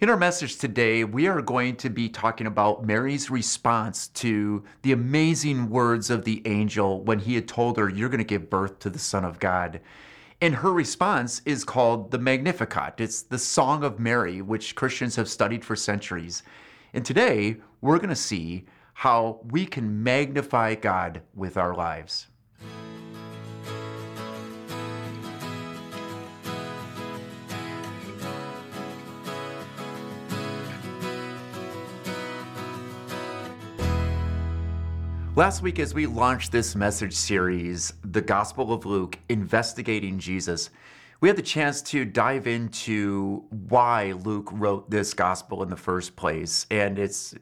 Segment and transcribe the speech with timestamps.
[0.00, 4.90] In our message today, we are going to be talking about Mary's response to the
[4.90, 8.80] amazing words of the angel when he had told her, You're going to give birth
[8.80, 9.80] to the Son of God.
[10.40, 12.94] And her response is called the Magnificat.
[12.98, 16.42] It's the Song of Mary, which Christians have studied for centuries.
[16.92, 18.64] And today, we're going to see
[18.94, 22.26] how we can magnify God with our lives.
[35.36, 40.70] Last week, as we launched this message series, The Gospel of Luke, Investigating Jesus,
[41.20, 46.14] we had the chance to dive into why Luke wrote this gospel in the first
[46.14, 46.66] place.
[46.70, 47.34] And it's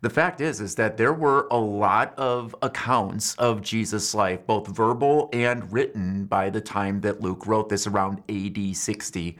[0.00, 4.66] the fact is is that there were a lot of accounts of Jesus' life, both
[4.66, 9.38] verbal and written by the time that Luke wrote this around AD 60.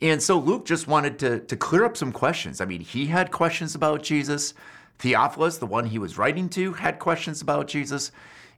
[0.00, 2.62] And so Luke just wanted to, to clear up some questions.
[2.62, 4.54] I mean, he had questions about Jesus.
[4.98, 8.12] Theophilus, the one he was writing to, had questions about Jesus,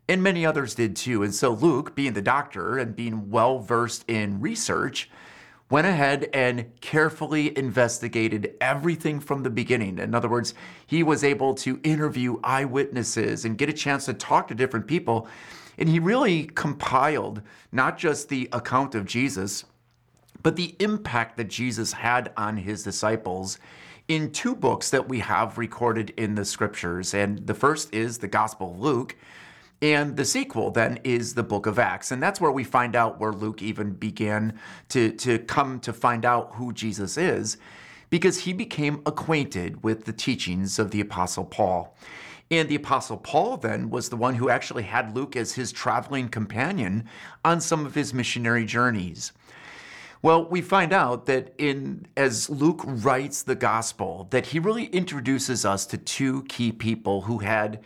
[0.09, 1.23] and many others did too.
[1.23, 5.11] And so Luke, being the doctor and being well versed in research,
[5.69, 9.99] went ahead and carefully investigated everything from the beginning.
[9.99, 10.55] In other words,
[10.87, 15.27] he was able to interview eyewitnesses and get a chance to talk to different people.
[15.77, 17.43] And he really compiled
[17.73, 19.65] not just the account of Jesus,
[20.43, 23.59] but the impact that Jesus had on his disciples
[24.09, 27.15] in two books that we have recorded in the scriptures.
[27.15, 29.17] And the first is the Gospel of Luke.
[29.83, 32.11] And the sequel then is the book of Acts.
[32.11, 34.59] And that's where we find out where Luke even began
[34.91, 37.59] to, to come to find out who Jesus is,
[38.09, 41.97] because he became acquainted with the teachings of the Apostle Paul.
[42.51, 46.29] And the Apostle Paul then was the one who actually had Luke as his traveling
[46.29, 47.05] companion
[47.45, 49.33] on some of his missionary journeys.
[50.27, 55.65] Well, we find out that in as Luke writes the gospel, that he really introduces
[55.65, 57.85] us to two key people who had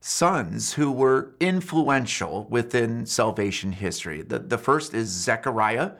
[0.00, 4.22] sons who were influential within salvation history.
[4.22, 5.92] The, the first is Zechariah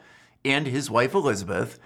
[0.45, 1.79] and his wife Elizabeth.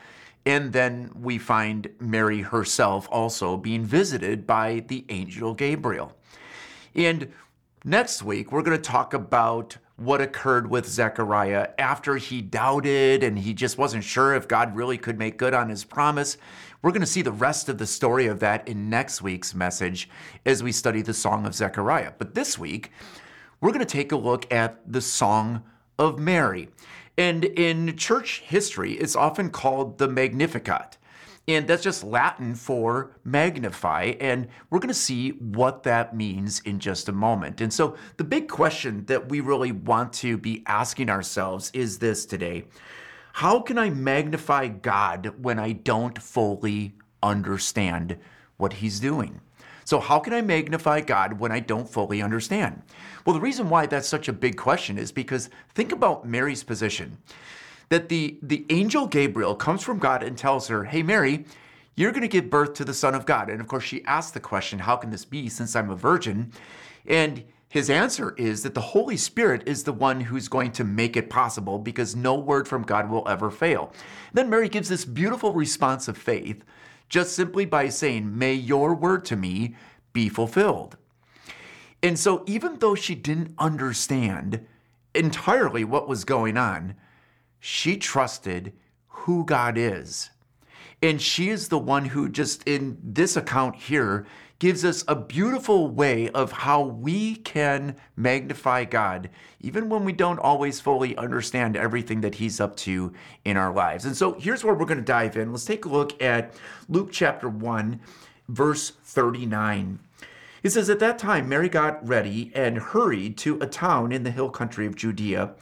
[0.46, 6.16] And then we find Mary herself also being visited by the angel Gabriel.
[6.94, 7.30] And
[7.84, 13.38] next week, we're going to talk about what occurred with Zechariah after he doubted and
[13.38, 16.36] he just wasn't sure if God really could make good on his promise.
[16.82, 20.08] We're going to see the rest of the story of that in next week's message
[20.44, 22.12] as we study the Song of Zechariah.
[22.18, 22.90] But this week,
[23.60, 25.62] we're going to take a look at the Song
[25.98, 26.68] of Mary.
[27.16, 30.96] And in church history, it's often called the Magnificat.
[31.48, 34.14] And that's just Latin for magnify.
[34.20, 37.60] And we're going to see what that means in just a moment.
[37.60, 42.26] And so, the big question that we really want to be asking ourselves is this
[42.26, 42.64] today
[43.32, 48.18] How can I magnify God when I don't fully understand
[48.56, 49.40] what He's doing?
[49.84, 52.82] So, how can I magnify God when I don't fully understand?
[53.26, 57.18] Well, the reason why that's such a big question is because think about Mary's position
[57.92, 61.44] that the, the angel Gabriel comes from God and tells her, Hey, Mary,
[61.94, 63.50] you're going to give birth to the Son of God.
[63.50, 66.52] And of course, she asks the question, How can this be since I'm a virgin?
[67.04, 71.18] And his answer is that the Holy Spirit is the one who's going to make
[71.18, 73.92] it possible because no word from God will ever fail.
[74.32, 76.64] Then Mary gives this beautiful response of faith
[77.10, 79.76] just simply by saying, May your word to me
[80.14, 80.96] be fulfilled.
[82.02, 84.66] And so, even though she didn't understand
[85.14, 86.94] entirely what was going on,
[87.64, 88.72] she trusted
[89.06, 90.30] who God is.
[91.00, 94.26] And she is the one who, just in this account here,
[94.58, 99.30] gives us a beautiful way of how we can magnify God,
[99.60, 103.12] even when we don't always fully understand everything that He's up to
[103.44, 104.06] in our lives.
[104.06, 105.52] And so here's where we're going to dive in.
[105.52, 106.54] Let's take a look at
[106.88, 108.00] Luke chapter 1,
[108.48, 110.00] verse 39.
[110.64, 114.32] It says, At that time, Mary got ready and hurried to a town in the
[114.32, 115.54] hill country of Judea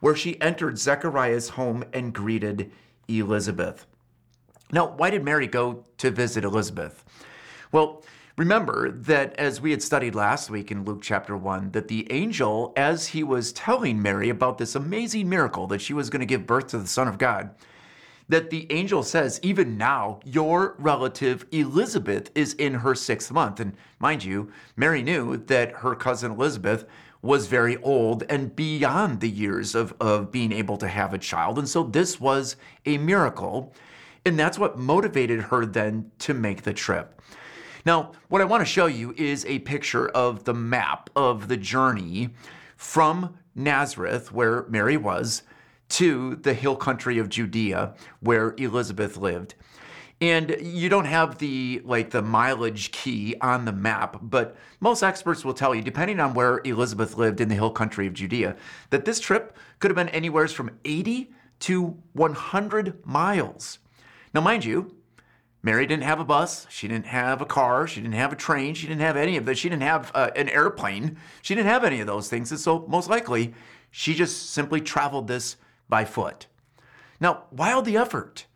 [0.00, 2.70] where she entered Zechariah's home and greeted
[3.08, 3.86] Elizabeth.
[4.70, 7.04] Now, why did Mary go to visit Elizabeth?
[7.72, 8.04] Well,
[8.36, 12.72] remember that as we had studied last week in Luke chapter 1, that the angel,
[12.76, 16.46] as he was telling Mary about this amazing miracle that she was going to give
[16.46, 17.54] birth to the Son of God,
[18.28, 23.58] that the angel says, even now, your relative Elizabeth is in her sixth month.
[23.58, 26.84] And mind you, Mary knew that her cousin Elizabeth
[27.22, 31.58] was very old and beyond the years of, of being able to have a child.
[31.58, 32.56] And so this was
[32.86, 33.74] a miracle.
[34.24, 37.20] And that's what motivated her then to make the trip.
[37.84, 41.56] Now, what I want to show you is a picture of the map of the
[41.56, 42.30] journey
[42.76, 45.42] from Nazareth, where Mary was,
[45.90, 49.54] to the hill country of Judea, where Elizabeth lived.
[50.20, 55.44] And you don't have the like the mileage key on the map, but most experts
[55.44, 58.56] will tell you, depending on where Elizabeth lived in the hill country of Judea,
[58.90, 61.30] that this trip could have been anywhere from 80
[61.60, 63.78] to 100 miles.
[64.34, 64.96] Now, mind you,
[65.62, 66.66] Mary didn't have a bus.
[66.68, 67.86] She didn't have a car.
[67.86, 68.74] She didn't have a train.
[68.74, 69.58] She didn't have any of that.
[69.58, 71.16] She didn't have uh, an airplane.
[71.42, 72.50] She didn't have any of those things.
[72.50, 73.54] And so, most likely,
[73.90, 75.56] she just simply traveled this
[75.88, 76.46] by foot.
[77.20, 78.46] Now, why all the effort?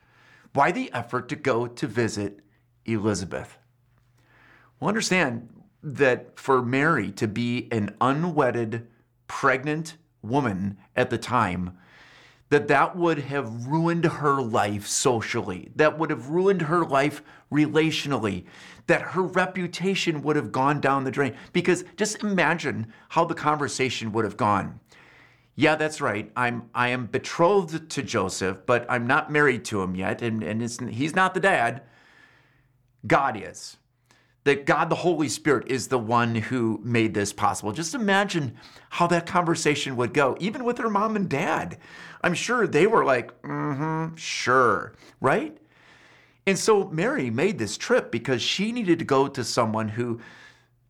[0.54, 2.40] Why the effort to go to visit
[2.84, 3.58] Elizabeth?
[4.78, 5.49] Well, understand
[5.82, 8.87] that for Mary to be an unwedded,
[9.26, 11.78] pregnant woman at the time,
[12.50, 18.44] that that would have ruined her life socially, that would have ruined her life relationally,
[18.88, 21.34] that her reputation would have gone down the drain.
[21.55, 24.81] Because just imagine how the conversation would have gone.
[25.54, 26.31] Yeah, that's right.
[26.34, 30.62] I'm I am betrothed to Joseph, but I'm not married to him yet, and, and
[30.62, 31.82] he's not the dad.
[33.06, 33.76] God is.
[34.44, 37.70] That God the Holy Spirit is the one who made this possible.
[37.70, 38.56] Just imagine
[38.90, 41.78] how that conversation would go, even with her mom and dad.
[42.22, 45.56] I'm sure they were like, mm-hmm, sure, right?
[46.44, 50.19] And so Mary made this trip because she needed to go to someone who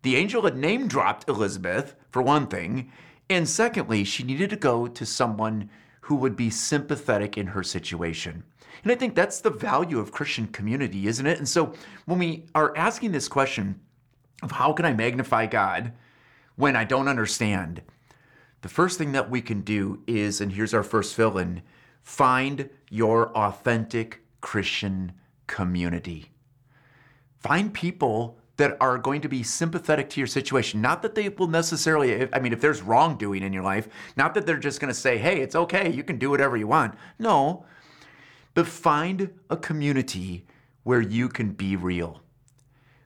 [0.00, 2.90] the angel had name dropped Elizabeth, for one thing,
[3.32, 5.70] and secondly, she needed to go to someone
[6.02, 8.42] who would be sympathetic in her situation.
[8.82, 11.38] And I think that's the value of Christian community, isn't it?
[11.38, 11.72] And so
[12.06, 13.80] when we are asking this question
[14.42, 15.92] of how can I magnify God
[16.56, 17.82] when I don't understand,
[18.62, 21.62] the first thing that we can do is, and here's our first fill in
[22.02, 25.12] find your authentic Christian
[25.46, 26.32] community.
[27.38, 30.80] Find people that are going to be sympathetic to your situation.
[30.80, 34.46] Not that they will necessarily, I mean, if there's wrongdoing in your life, not that
[34.46, 36.94] they're just going to say, hey, it's okay, you can do whatever you want.
[37.18, 37.66] No,
[38.54, 40.46] but find a community
[40.84, 42.22] where you can be real.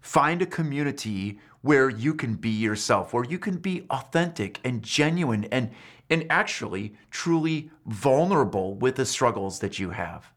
[0.03, 5.45] Find a community where you can be yourself, where you can be authentic and genuine
[5.45, 5.71] and,
[6.11, 10.31] and actually truly vulnerable with the struggles that you have.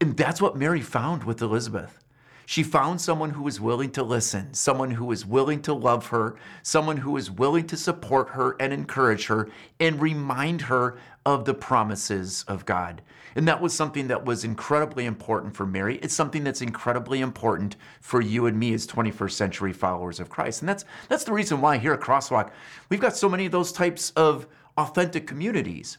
[0.00, 1.98] And that's what Mary found with Elizabeth.
[2.48, 6.36] She found someone who was willing to listen, someone who was willing to love her,
[6.62, 9.48] someone who was willing to support her and encourage her
[9.80, 10.96] and remind her
[11.26, 13.02] of the promises of God.
[13.34, 15.98] And that was something that was incredibly important for Mary.
[15.98, 20.62] It's something that's incredibly important for you and me as 21st century followers of Christ.
[20.62, 22.52] And that's that's the reason why here at Crosswalk,
[22.88, 24.46] we've got so many of those types of
[24.78, 25.98] authentic communities.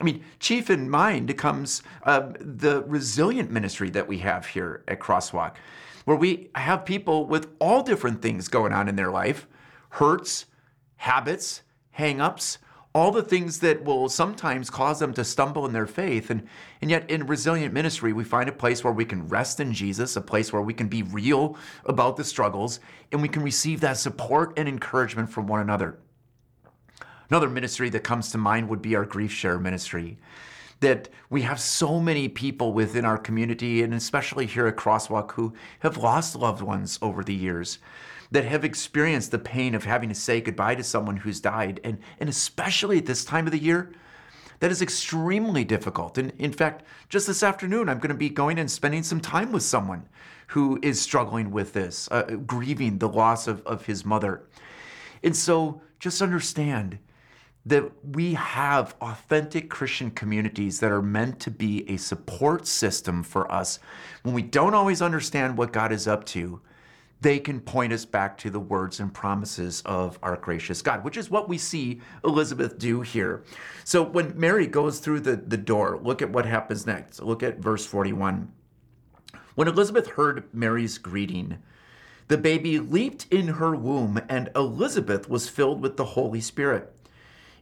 [0.00, 5.00] I mean, chief in mind comes uh, the resilient ministry that we have here at
[5.00, 5.54] Crosswalk
[6.04, 9.46] where we have people with all different things going on in their life
[9.90, 10.46] hurts,
[10.96, 11.62] habits,
[11.96, 12.58] hangups,
[12.94, 16.30] all the things that will sometimes cause them to stumble in their faith.
[16.30, 16.46] And,
[16.80, 20.14] and yet, in resilient ministry, we find a place where we can rest in Jesus,
[20.16, 21.56] a place where we can be real
[21.86, 22.78] about the struggles,
[23.10, 25.98] and we can receive that support and encouragement from one another.
[27.34, 30.18] Another ministry that comes to mind would be our Grief Share ministry
[30.78, 35.52] that we have so many people within our community, and especially here at Crosswalk, who
[35.80, 37.80] have lost loved ones over the years,
[38.30, 41.80] that have experienced the pain of having to say goodbye to someone who's died.
[41.82, 43.90] And, and especially at this time of the year,
[44.60, 46.18] that is extremely difficult.
[46.18, 49.50] And in fact, just this afternoon, I'm going to be going and spending some time
[49.50, 50.08] with someone
[50.46, 54.44] who is struggling with this, uh, grieving the loss of, of his mother.
[55.24, 57.00] And so just understand
[57.66, 63.50] that we have authentic Christian communities that are meant to be a support system for
[63.50, 63.78] us.
[64.22, 66.60] When we don't always understand what God is up to,
[67.22, 71.16] they can point us back to the words and promises of our gracious God, which
[71.16, 73.44] is what we see Elizabeth do here.
[73.82, 77.22] So when Mary goes through the, the door, look at what happens next.
[77.22, 78.52] Look at verse 41.
[79.54, 81.62] When Elizabeth heard Mary's greeting,
[82.28, 86.94] the baby leaped in her womb, and Elizabeth was filled with the Holy Spirit.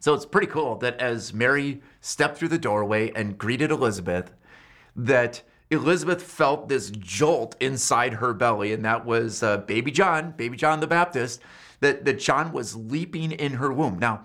[0.00, 4.32] So it's pretty cool that as Mary stepped through the doorway and greeted Elizabeth,
[4.94, 10.56] that Elizabeth felt this jolt inside her belly, and that was uh, baby John, baby
[10.56, 11.40] John the Baptist,
[11.80, 13.98] that, that John was leaping in her womb.
[13.98, 14.24] Now,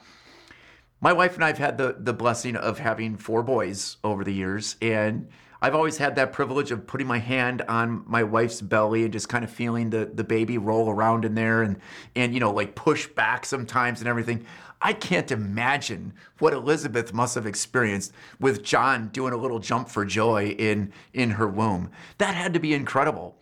[1.00, 4.34] my wife and I have had the, the blessing of having four boys over the
[4.34, 5.30] years, and
[5.63, 9.30] I've always had that privilege of putting my hand on my wife's belly and just
[9.30, 11.77] kind of feeling the, the baby roll around in there and,
[12.15, 14.44] and, you know, like push back sometimes and everything.
[14.82, 20.03] I can't imagine what Elizabeth must have experienced with John doing a little jump for
[20.03, 21.91] joy in, in her womb.
[22.18, 23.38] That had to be incredible.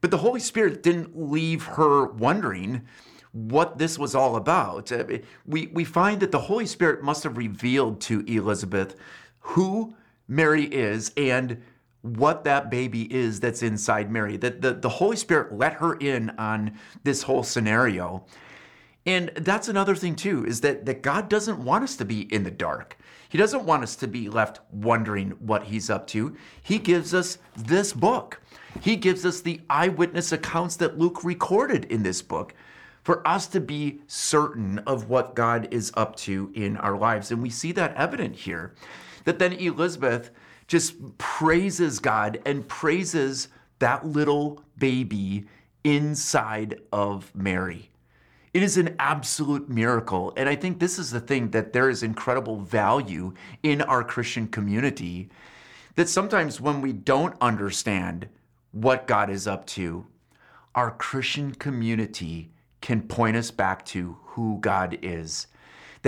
[0.00, 2.82] But the Holy Spirit didn't leave her wondering
[3.30, 4.90] what this was all about.
[4.90, 5.04] Uh,
[5.46, 8.96] we, we find that the Holy Spirit must have revealed to Elizabeth
[9.40, 9.94] who
[10.28, 11.62] Mary is and
[12.02, 14.36] what that baby is that's inside Mary.
[14.36, 18.24] That the, the Holy Spirit let her in on this whole scenario.
[19.06, 22.44] And that's another thing too, is that, that God doesn't want us to be in
[22.44, 22.96] the dark.
[23.28, 26.36] He doesn't want us to be left wondering what he's up to.
[26.62, 28.40] He gives us this book.
[28.80, 32.54] He gives us the eyewitness accounts that Luke recorded in this book
[33.02, 37.30] for us to be certain of what God is up to in our lives.
[37.30, 38.74] And we see that evident here
[39.28, 40.30] that then Elizabeth
[40.68, 45.44] just praises God and praises that little baby
[45.84, 47.90] inside of Mary.
[48.54, 50.32] It is an absolute miracle.
[50.38, 54.48] And I think this is the thing that there is incredible value in our Christian
[54.48, 55.28] community.
[55.96, 58.30] That sometimes when we don't understand
[58.72, 60.06] what God is up to,
[60.74, 65.48] our Christian community can point us back to who God is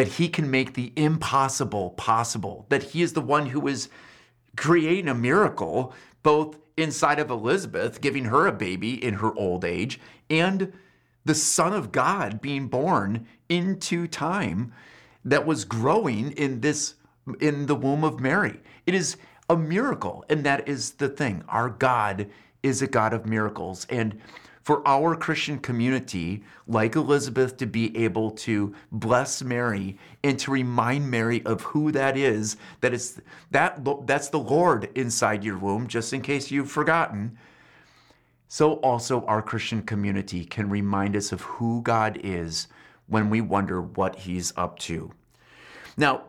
[0.01, 3.91] that he can make the impossible possible, that he is the one who is
[4.57, 5.93] creating a miracle
[6.23, 10.73] both inside of Elizabeth, giving her a baby in her old age, and
[11.27, 14.73] the Son of God being born into time
[15.23, 16.95] that was growing in this
[17.39, 18.59] in the womb of Mary.
[18.87, 19.19] It is
[19.51, 21.45] a miracle, and that is the thing.
[21.47, 22.27] Our God
[22.63, 23.87] is a God of miracles.
[23.91, 24.19] And
[24.71, 31.11] for our Christian community, like Elizabeth, to be able to bless Mary and to remind
[31.11, 36.13] Mary of who that is, that is that that's the Lord inside your womb, just
[36.13, 37.37] in case you've forgotten.
[38.47, 42.69] So also our Christian community can remind us of who God is
[43.09, 45.11] when we wonder what he's up to.
[45.97, 46.23] Now,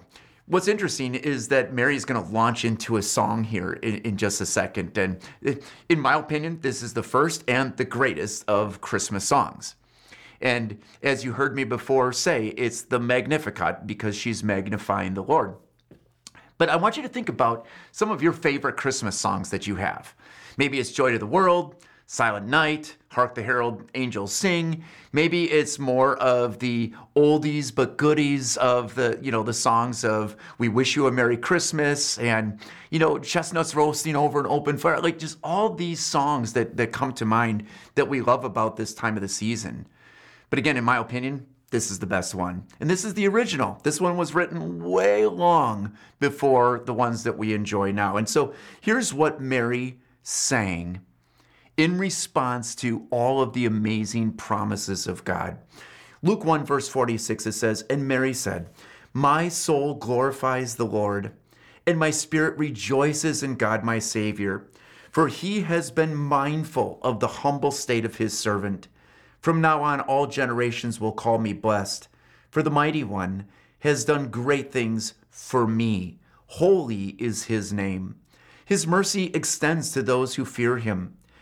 [0.51, 4.17] What's interesting is that Mary is going to launch into a song here in, in,
[4.17, 4.97] just a second.
[4.97, 5.21] And
[5.87, 9.75] in my opinion, this is the first and the greatest of Christmas songs.
[10.41, 15.55] And as you heard me before say, it's the Magnificat because she's magnifying the Lord.
[16.57, 19.77] But I want you to think about some of your favorite Christmas songs that you
[19.77, 20.13] have.
[20.57, 21.77] Maybe it's Joy to the World,
[22.11, 24.83] Silent Night, Hark the Herald Angels Sing.
[25.13, 30.35] Maybe it's more of the oldies but goodies of the, you know, the songs of
[30.57, 34.99] We Wish You a Merry Christmas and, you know, chestnuts roasting over an open fire.
[34.99, 37.65] Like just all these songs that, that come to mind
[37.95, 39.87] that we love about this time of the season.
[40.49, 42.65] But again, in my opinion, this is the best one.
[42.81, 43.79] And this is the original.
[43.83, 48.17] This one was written way long before the ones that we enjoy now.
[48.17, 50.99] And so here's what Mary sang
[51.81, 55.57] in response to all of the amazing promises of God.
[56.21, 58.69] Luke 1, verse 46, it says, And Mary said,
[59.13, 61.31] My soul glorifies the Lord,
[61.87, 64.67] and my spirit rejoices in God my Savior,
[65.09, 68.87] for he has been mindful of the humble state of his servant.
[69.39, 72.07] From now on, all generations will call me blessed,
[72.51, 73.45] for the mighty one
[73.79, 76.19] has done great things for me.
[76.45, 78.17] Holy is his name.
[78.63, 81.17] His mercy extends to those who fear him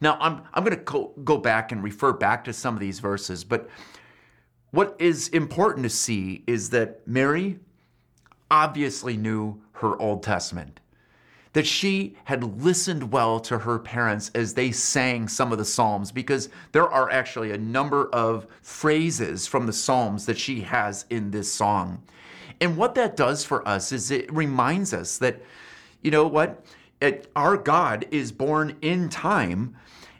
[0.00, 3.00] Now, I'm, I'm going to go, go back and refer back to some of these
[3.00, 3.68] verses, but
[4.70, 7.58] what is important to see is that Mary
[8.50, 10.80] obviously knew her Old Testament,
[11.52, 16.12] that she had listened well to her parents as they sang some of the Psalms,
[16.12, 21.30] because there are actually a number of phrases from the Psalms that she has in
[21.30, 22.02] this song.
[22.60, 25.40] And what that does for us is it reminds us that,
[26.02, 26.64] you know what?
[27.00, 29.76] It, our God is born in time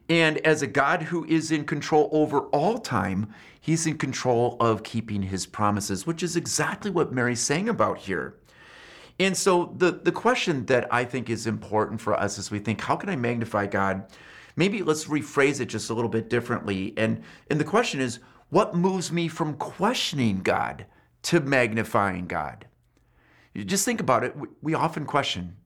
[0.08, 4.82] and as a God who is in control over all time, he's in control of
[4.82, 8.36] keeping his promises, which is exactly what Mary's saying about here.
[9.18, 12.82] And so the, the question that I think is important for us as we think,
[12.82, 14.06] how can I magnify God?
[14.56, 16.94] Maybe let's rephrase it just a little bit differently.
[16.96, 18.20] And, and the question is,
[18.50, 20.86] what moves me from questioning God
[21.22, 22.66] to magnifying God?
[23.56, 24.34] Just think about it.
[24.62, 25.56] We often question.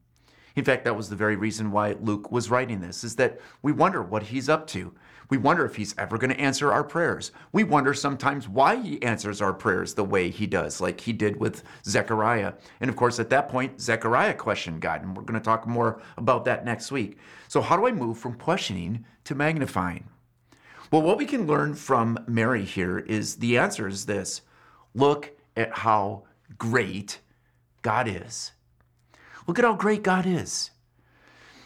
[0.57, 3.73] In fact, that was the very reason why Luke was writing this, is that we
[3.73, 4.93] wonder what he's up to.
[5.31, 7.31] We wonder if he's ever going to answer our prayers.
[7.53, 11.37] We wonder sometimes why he answers our prayers the way he does, like he did
[11.37, 12.55] with Zechariah.
[12.81, 16.03] And of course, at that point, Zechariah questioned God, and we're going to talk more
[16.17, 17.19] about that next week.
[17.47, 20.09] So, how do I move from questioning to magnifying?
[20.91, 24.43] Well, what we can learn from Mary here is the answer is this
[24.95, 26.25] look at how
[26.59, 27.21] great
[27.83, 28.51] God is.
[29.51, 30.71] Look at how great God is.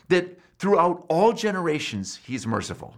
[0.09, 2.97] That throughout all generations, He's merciful.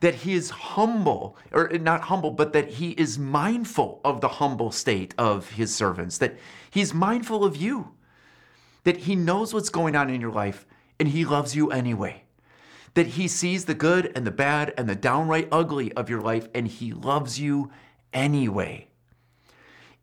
[0.00, 4.72] That He is humble, or not humble, but that He is mindful of the humble
[4.72, 6.18] state of His servants.
[6.18, 6.36] That
[6.68, 7.94] He's mindful of you.
[8.82, 10.66] That He knows what's going on in your life
[10.98, 12.24] and He loves you anyway.
[12.94, 16.48] That He sees the good and the bad and the downright ugly of your life
[16.56, 17.70] and He loves you
[18.12, 18.88] anyway.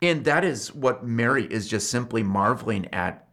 [0.02, 3.28] And that is what Mary is just simply marveling at.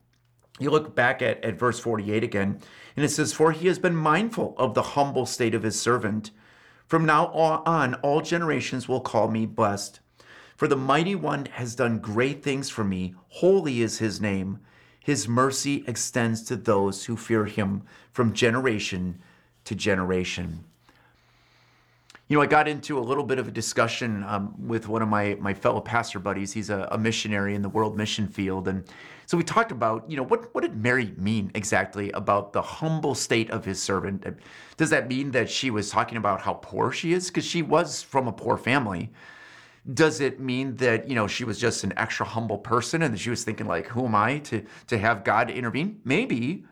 [0.61, 2.61] You look back at, at verse 48 again,
[2.95, 6.31] and it says, For he has been mindful of the humble state of his servant.
[6.87, 10.01] From now on, all generations will call me blessed.
[10.57, 13.15] For the mighty one has done great things for me.
[13.29, 14.59] Holy is his name.
[15.03, 19.23] His mercy extends to those who fear him from generation
[19.65, 20.65] to generation.
[22.31, 25.09] You know, I got into a little bit of a discussion um, with one of
[25.09, 26.53] my, my fellow pastor buddies.
[26.53, 28.69] He's a, a, missionary in the world mission field.
[28.69, 28.85] And
[29.27, 33.17] so we talked about, you know, what, what did Mary mean exactly about the humble
[33.17, 34.25] state of his servant?
[34.77, 37.27] Does that mean that she was talking about how poor she is?
[37.27, 39.11] Because she was from a poor family.
[39.93, 43.19] Does it mean that, you know, she was just an extra humble person and that
[43.19, 46.01] she was thinking, like, who am I to, to have God intervene?
[46.05, 46.65] Maybe.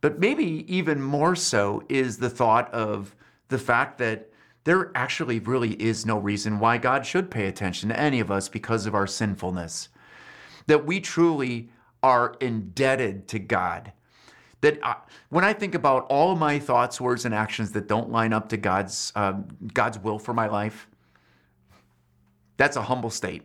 [0.00, 3.16] But maybe even more so is the thought of,
[3.48, 4.30] the fact that
[4.64, 8.48] there actually really is no reason why God should pay attention to any of us
[8.48, 9.88] because of our sinfulness.
[10.66, 11.70] That we truly
[12.02, 13.92] are indebted to God.
[14.60, 14.96] That I,
[15.30, 18.56] when I think about all my thoughts, words, and actions that don't line up to
[18.56, 20.88] God's um, God's will for my life,
[22.56, 23.42] that's a humble state.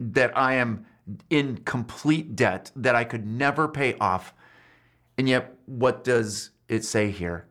[0.00, 0.86] That I am
[1.30, 4.34] in complete debt that I could never pay off.
[5.18, 7.46] And yet, what does it say here?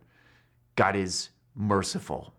[0.75, 2.33] God is merciful.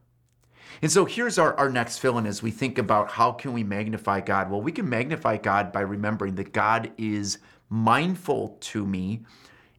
[0.83, 3.65] And so here's our, our next fill in as we think about how can we
[3.65, 4.51] magnify God?
[4.51, 9.23] Well, we can magnify God by remembering that God is mindful to me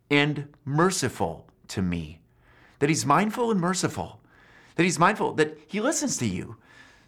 [0.10, 2.20] and merciful to me.
[2.80, 4.22] That he's mindful and merciful.
[4.76, 6.58] That he's mindful, that he listens to you.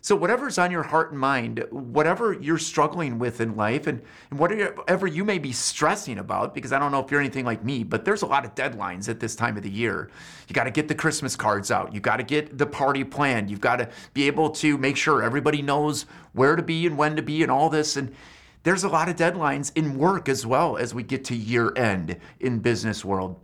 [0.02, 4.40] So, whatever's on your heart and mind, whatever you're struggling with in life, and, and
[4.40, 7.84] whatever you may be stressing about, because I don't know if you're anything like me,
[7.84, 10.10] but there's a lot of deadlines at this time of the year.
[10.48, 11.94] You got to get the Christmas cards out.
[11.94, 13.52] You got to get the party planned.
[13.52, 17.18] You've got to be able to make sure everybody knows where to be and when
[17.18, 17.98] to be and all this.
[17.98, 18.16] And
[18.64, 22.18] there's a lot of deadlines in work as well as we get to year end
[22.40, 23.38] in business world.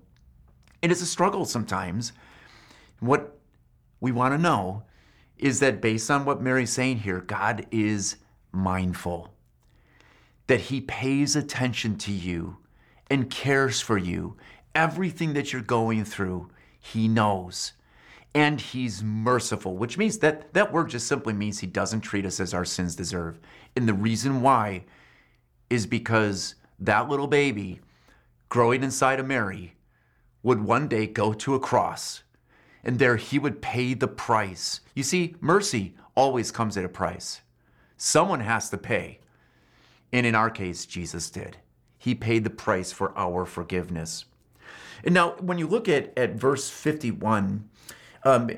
[0.82, 2.14] And it's a struggle sometimes.
[3.02, 3.38] What
[4.00, 4.84] we want to know
[5.38, 8.18] is that based on what Mary's saying here, God is
[8.52, 9.34] mindful,
[10.48, 12.58] that He pays attention to you
[13.10, 14.38] and cares for you.
[14.74, 17.74] Everything that you're going through, He knows.
[18.34, 22.40] And He's merciful, which means that that word just simply means He doesn't treat us
[22.40, 23.40] as our sins deserve.
[23.76, 24.86] And the reason why
[25.70, 27.80] is because that little baby
[28.50, 29.76] growing inside of Mary
[30.44, 32.24] would one day go to a cross
[32.86, 34.82] and there he would pay the price.
[34.94, 37.42] You see, mercy always comes at a price.
[37.98, 39.20] Someone has to pay.
[40.14, 41.58] And in our case, Jesus did.
[41.98, 44.26] He paid the price for our forgiveness.
[45.04, 47.68] And now, when you look at, at verse 51,
[48.24, 48.52] um,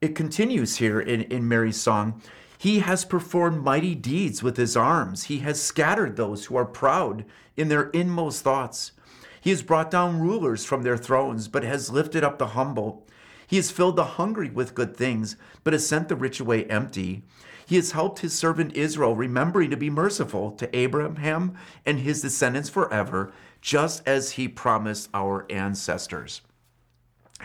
[0.00, 2.20] it continues here in, in Mary's song.
[2.58, 5.24] He has performed mighty deeds with his arms.
[5.24, 7.24] He has scattered those who are proud
[7.56, 8.92] in their inmost thoughts.
[9.40, 13.06] He has brought down rulers from their thrones, but has lifted up the humble.
[13.50, 15.34] He has filled the hungry with good things,
[15.64, 17.24] but has sent the rich away empty.
[17.66, 22.68] He has helped his servant Israel, remembering to be merciful to Abraham and his descendants
[22.68, 26.42] forever, just as he promised our ancestors.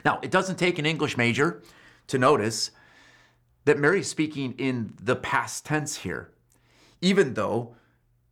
[0.05, 1.63] Now, it doesn't take an English major
[2.05, 2.69] to notice
[3.63, 6.29] that Mary's speaking in the past tense here,
[7.01, 7.77] even though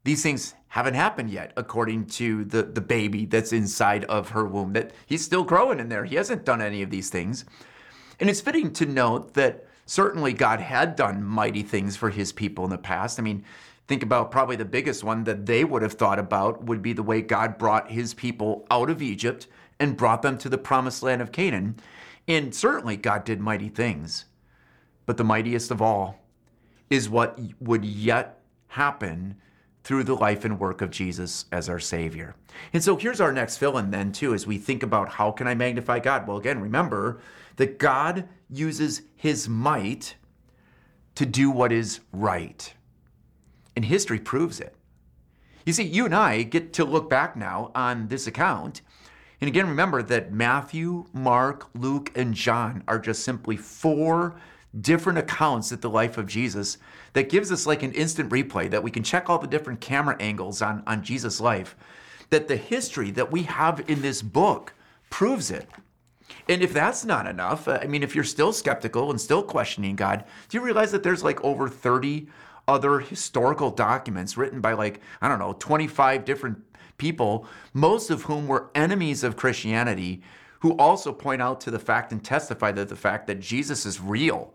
[0.03, 4.73] these things haven't happened yet, according to the, the baby that's inside of her womb,
[4.73, 6.03] that he's still growing in there.
[6.03, 7.45] He hasn't done any of these things.
[8.19, 12.63] And it's fitting to note that certainly God had done mighty things for his people
[12.63, 13.19] in the past.
[13.19, 13.45] I mean,
[13.87, 17.03] think about probably the biggest one that they would have thought about would be the
[17.03, 19.47] way God brought his people out of Egypt
[19.79, 21.75] and brought them to the promised land of Canaan.
[22.27, 24.25] And certainly God did mighty things.
[25.05, 26.19] But the mightiest of all
[26.89, 29.35] is what would yet happen
[29.83, 32.35] through the life and work of Jesus as our Savior.
[32.71, 35.47] And so here's our next fill in then, too, as we think about how can
[35.47, 36.27] I magnify God?
[36.27, 37.19] Well, again, remember
[37.57, 40.15] that God uses his might
[41.15, 42.73] to do what is right.
[43.75, 44.75] And history proves it.
[45.65, 48.81] You see, you and I get to look back now on this account.
[49.41, 54.35] And again, remember that Matthew, Mark, Luke, and John are just simply four
[54.79, 56.77] different accounts of the life of Jesus
[57.13, 60.15] that gives us like an instant replay that we can check all the different camera
[60.19, 61.75] angles on, on Jesus' life.
[62.29, 64.73] That the history that we have in this book
[65.09, 65.67] proves it.
[66.49, 69.95] And if that's not enough, uh, I mean, if you're still skeptical and still questioning
[69.95, 72.27] God, do you realize that there's like over 30
[72.67, 76.57] other historical documents written by like, I don't know, 25 different
[76.97, 80.21] people, most of whom were enemies of Christianity,
[80.59, 83.99] who also point out to the fact and testify to the fact that Jesus is
[83.99, 84.53] real,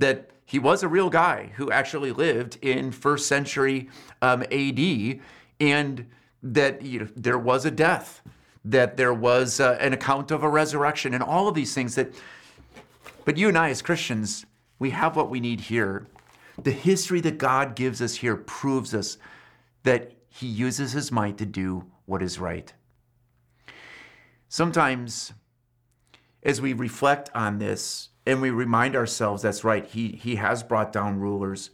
[0.00, 3.88] that he was a real guy who actually lived in first century
[4.20, 5.20] um, AD,
[5.60, 6.06] and
[6.42, 8.20] that you know, there was a death,
[8.64, 12.12] that there was uh, an account of a resurrection, and all of these things that.
[13.24, 14.46] But you and I, as Christians,
[14.78, 16.06] we have what we need here
[16.64, 19.18] the history that God gives us here proves us
[19.82, 22.72] that he uses his might to do what is right.
[24.48, 25.32] Sometimes,
[26.42, 30.92] as we reflect on this and we remind ourselves that's right, he, he has brought
[30.92, 31.70] down rulers,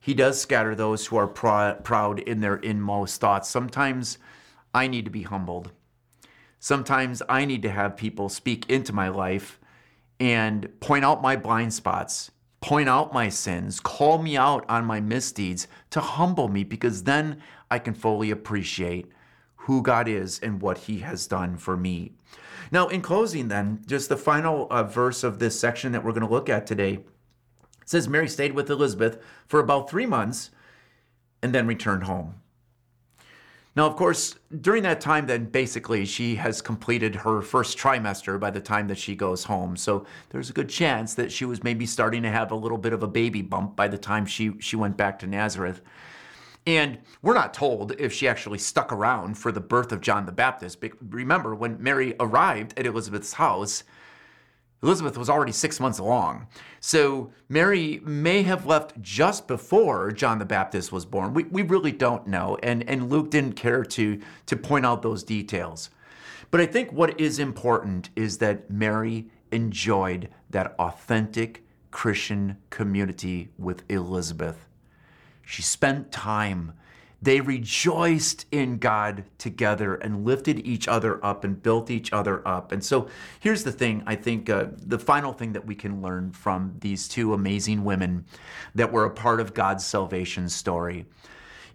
[0.00, 3.48] he does scatter those who are pr- proud in their inmost thoughts.
[3.48, 4.18] Sometimes
[4.74, 5.70] I need to be humbled.
[6.60, 9.58] Sometimes I need to have people speak into my life
[10.20, 12.30] and point out my blind spots
[12.64, 17.38] point out my sins, call me out on my misdeeds to humble me, because then
[17.70, 19.12] I can fully appreciate
[19.64, 22.12] who God is and what He has done for me.
[22.70, 26.26] Now, in closing, then, just the final uh, verse of this section that we're going
[26.26, 27.00] to look at today
[27.84, 30.50] says Mary stayed with Elizabeth for about three months
[31.42, 32.36] and then returned home.
[33.76, 38.50] Now, of course, during that time, then basically she has completed her first trimester by
[38.50, 39.76] the time that she goes home.
[39.76, 42.92] So there's a good chance that she was maybe starting to have a little bit
[42.92, 45.80] of a baby bump by the time she, she went back to Nazareth.
[46.66, 50.32] And we're not told if she actually stuck around for the birth of John the
[50.32, 50.80] Baptist.
[50.80, 53.84] But remember, when Mary arrived at Elizabeth's house,
[54.82, 56.46] Elizabeth was already six months along.
[56.80, 61.32] So Mary may have left just before John the Baptist was born.
[61.32, 62.58] We, we really don't know.
[62.62, 65.90] And, and Luke didn't care to, to point out those details.
[66.50, 73.84] But I think what is important is that Mary enjoyed that authentic Christian community with
[73.88, 74.66] Elizabeth.
[75.44, 76.72] She spent time
[77.24, 82.70] they rejoiced in God together and lifted each other up and built each other up.
[82.70, 83.08] And so
[83.40, 87.08] here's the thing I think uh, the final thing that we can learn from these
[87.08, 88.26] two amazing women
[88.74, 91.06] that were a part of God's salvation story.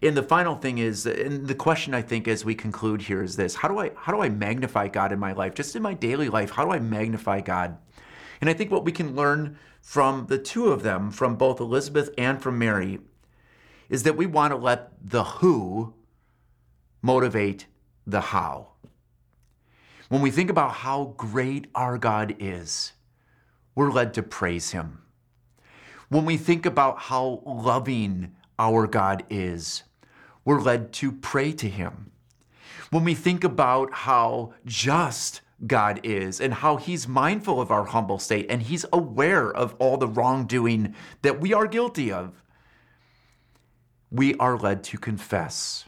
[0.03, 3.36] And the final thing is, and the question I think as we conclude here is
[3.36, 5.95] this: How do I how do I magnify God in my life, just in my
[5.95, 6.51] daily life?
[6.51, 7.75] How do I magnify God?
[8.39, 12.12] And I think what we can learn from the two of them, from both Elizabeth
[12.17, 12.99] and from Mary,
[13.89, 15.93] is that we want to let the who
[17.02, 17.65] motivate
[18.06, 18.69] the how.
[20.10, 22.93] When we think about how great our God is,
[23.75, 24.99] we're led to praise Him.
[26.10, 29.84] When we think about how loving our God is,
[30.43, 32.12] we're led to pray to Him.
[32.89, 38.17] When we think about how just God is and how He's mindful of our humble
[38.17, 42.41] state and He's aware of all the wrongdoing that we are guilty of,
[44.12, 45.86] we are led to confess.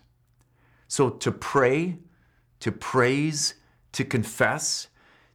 [0.88, 1.98] So to pray,
[2.60, 3.56] to praise,
[3.94, 4.88] to confess,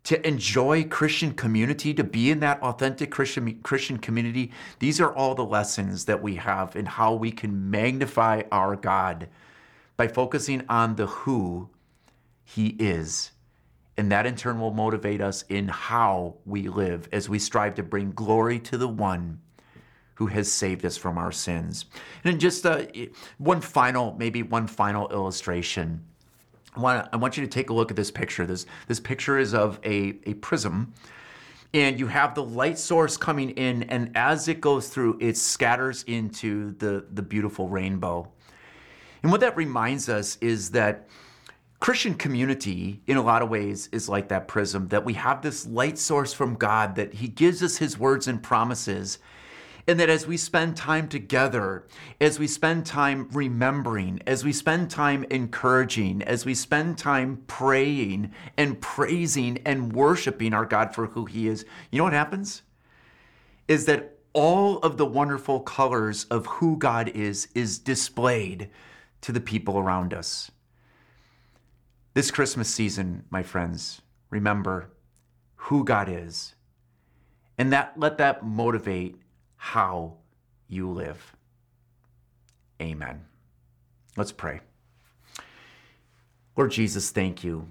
[0.05, 5.35] to enjoy Christian community, to be in that authentic Christian, Christian community, these are all
[5.35, 9.29] the lessons that we have in how we can magnify our God
[9.97, 11.71] by focusing on the who
[12.45, 13.33] He is.
[13.97, 17.83] And that in turn will motivate us in how we live as we strive to
[17.83, 19.41] bring glory to the one
[20.17, 21.87] who has saved us from our sins.
[22.25, 22.85] And just uh,
[23.39, 26.03] one final, maybe one final illustration.
[26.75, 28.45] I want, I want you to take a look at this picture.
[28.45, 30.93] This, this picture is of a, a prism,
[31.73, 36.03] and you have the light source coming in, and as it goes through, it scatters
[36.05, 38.29] into the, the beautiful rainbow.
[39.23, 41.09] And what that reminds us is that
[41.81, 45.67] Christian community, in a lot of ways, is like that prism, that we have this
[45.67, 49.19] light source from God, that He gives us His words and promises,
[49.87, 51.85] and that as we spend time together,
[52.21, 58.33] as we spend time remembering, as we spend time encouraging, as we spend time praying
[58.57, 62.63] and praising and worshiping our God for who He is, you know what happens?
[63.69, 68.69] Is that all of the wonderful colors of who God is is displayed
[69.23, 70.51] to the people around us.
[72.13, 74.91] This Christmas season, my friends, remember
[75.55, 76.55] who God is,
[77.57, 79.17] and that let that motivate
[79.67, 80.15] how
[80.69, 81.35] you live.
[82.81, 83.25] Amen.
[84.17, 84.61] Let's pray.
[86.57, 87.67] Lord Jesus, thank you.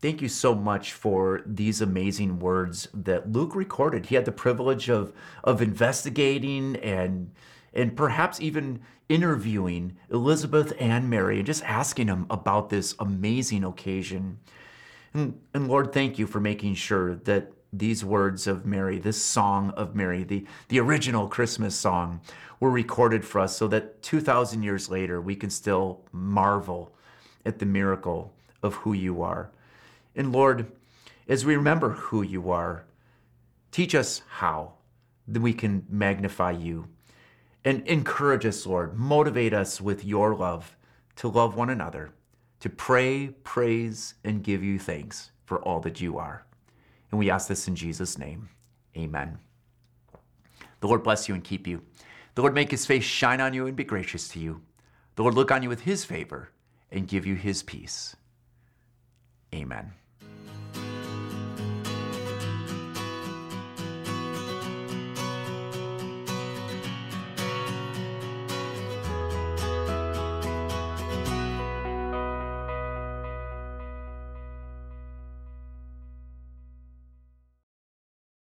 [0.00, 4.06] Thank you so much for these amazing words that Luke recorded.
[4.06, 7.32] He had the privilege of, of investigating and,
[7.74, 14.38] and perhaps even interviewing Elizabeth and Mary and just asking them about this amazing occasion.
[15.12, 19.70] And, and Lord, thank you for making sure that these words of Mary, this song
[19.70, 22.20] of Mary, the, the original Christmas song,
[22.60, 26.94] were recorded for us so that 2,000 years later we can still marvel
[27.44, 28.32] at the miracle
[28.62, 29.50] of who you are.
[30.14, 30.70] And Lord,
[31.28, 32.84] as we remember who you are,
[33.70, 34.74] teach us how
[35.26, 36.88] that we can magnify you.
[37.64, 38.98] And encourage us, Lord.
[38.98, 40.76] Motivate us with your love
[41.16, 42.10] to love one another,
[42.60, 46.44] to pray, praise, and give you thanks for all that you are.
[47.12, 48.48] And we ask this in Jesus' name.
[48.96, 49.38] Amen.
[50.80, 51.82] The Lord bless you and keep you.
[52.34, 54.62] The Lord make his face shine on you and be gracious to you.
[55.14, 56.48] The Lord look on you with his favor
[56.90, 58.16] and give you his peace.
[59.54, 59.92] Amen.